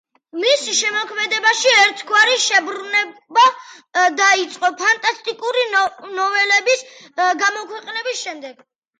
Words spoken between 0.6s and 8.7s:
შემოქმედებაში ერთგვარი შემობრუნება დაიწყო ფანტასტიკური ნოველების გამოქვეყნების შემდეგ.